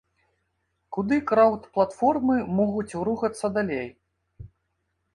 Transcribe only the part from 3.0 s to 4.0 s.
рухацца далей?